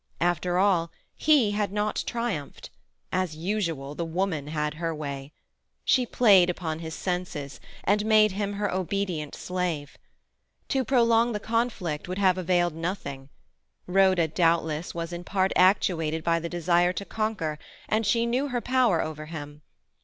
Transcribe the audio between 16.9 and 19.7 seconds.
to conquer, and she knew her power over him.